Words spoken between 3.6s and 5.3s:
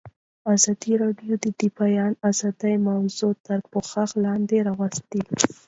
پوښښ لاندې راوستې.